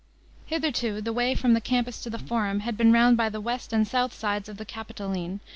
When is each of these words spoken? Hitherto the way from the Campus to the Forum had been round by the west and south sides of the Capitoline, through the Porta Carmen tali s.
Hitherto 0.47 0.99
the 0.99 1.13
way 1.13 1.35
from 1.35 1.53
the 1.53 1.61
Campus 1.61 2.01
to 2.01 2.09
the 2.09 2.17
Forum 2.17 2.61
had 2.61 2.75
been 2.75 2.91
round 2.91 3.17
by 3.17 3.29
the 3.29 3.39
west 3.39 3.71
and 3.71 3.87
south 3.87 4.15
sides 4.15 4.49
of 4.49 4.57
the 4.57 4.65
Capitoline, 4.65 4.93
through 4.95 5.13
the 5.13 5.13
Porta 5.13 5.19
Carmen 5.19 5.39
tali 5.39 5.39
s. 5.45 5.49